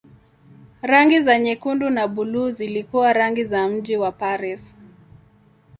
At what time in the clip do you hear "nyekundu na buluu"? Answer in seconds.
1.39-2.49